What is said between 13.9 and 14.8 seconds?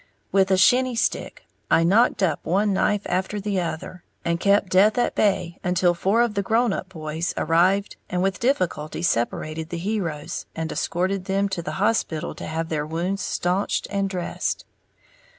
and dressed.